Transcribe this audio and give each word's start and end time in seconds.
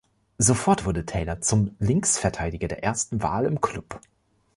Sofort 0.39 0.85
wurde 0.85 1.05
Taylor 1.05 1.41
zum 1.41 1.75
Linksverteidiger 1.77 2.67
der 2.67 2.83
ersten 2.83 3.21
Wahl 3.21 3.45
im 3.45 3.61
Club. 3.61 4.01